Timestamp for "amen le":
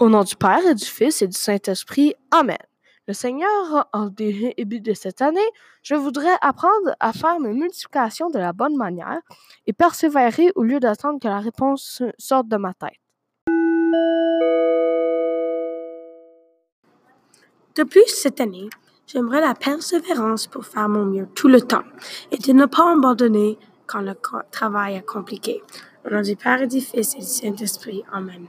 2.30-3.12